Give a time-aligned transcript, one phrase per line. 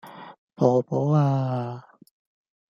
[0.55, 1.85] 婆婆呀......